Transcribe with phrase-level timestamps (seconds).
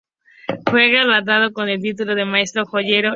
[0.65, 3.09] Fue galardonado con el título de Maestro Joyero.